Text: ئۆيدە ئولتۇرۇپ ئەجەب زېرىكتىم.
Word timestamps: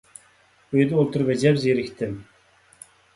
ئۆيدە 0.77 0.95
ئولتۇرۇپ 0.99 1.29
ئەجەب 1.33 1.59
زېرىكتىم. 1.65 2.17